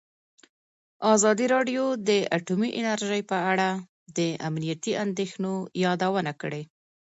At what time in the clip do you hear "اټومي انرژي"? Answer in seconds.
2.37-3.21